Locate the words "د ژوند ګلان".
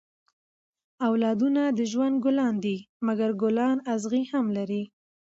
1.77-2.55